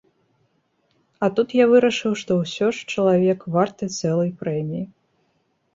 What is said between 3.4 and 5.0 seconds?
варты цэлай прэміі.